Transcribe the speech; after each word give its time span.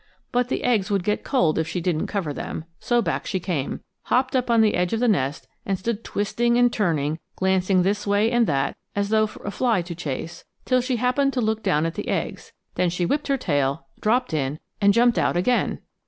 But 0.31 0.47
the 0.49 0.63
eggs 0.63 0.89
would 0.89 1.03
get 1.03 1.23
cold 1.23 1.59
if 1.59 1.67
she 1.67 1.79
didn't 1.79 2.07
cover 2.07 2.33
them, 2.33 2.65
so 2.79 3.03
back 3.03 3.27
she 3.27 3.39
came, 3.39 3.81
hopped 4.05 4.35
up 4.35 4.49
on 4.49 4.61
the 4.61 4.73
edge 4.73 4.93
of 4.93 4.99
the 4.99 5.07
nest, 5.07 5.47
and 5.63 5.77
stood 5.77 6.03
twisting 6.03 6.57
and 6.57 6.73
turning, 6.73 7.19
glancing 7.35 7.83
this 7.83 8.07
way 8.07 8.31
and 8.31 8.47
that 8.47 8.75
as 8.95 9.09
though 9.09 9.27
for 9.27 9.43
a 9.43 9.51
fly 9.51 9.83
to 9.83 9.93
chase, 9.93 10.43
till 10.65 10.81
she 10.81 10.95
happened 10.95 11.33
to 11.33 11.39
look 11.41 11.61
down 11.61 11.85
at 11.85 11.93
the 11.93 12.07
eggs; 12.07 12.51
then 12.73 12.89
she 12.89 13.05
whipped 13.05 13.27
her 13.27 13.37
tail, 13.37 13.85
dropped 13.99 14.33
in 14.33 14.57
and 14.81 14.95
jumped 14.95 15.19
out 15.19 15.37
again! 15.37 15.77